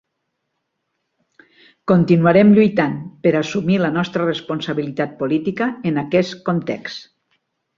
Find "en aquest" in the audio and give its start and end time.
5.93-6.39